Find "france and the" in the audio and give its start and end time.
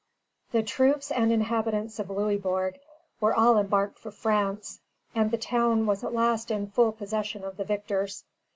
4.09-5.37